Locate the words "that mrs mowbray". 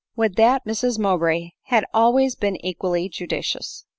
0.37-1.49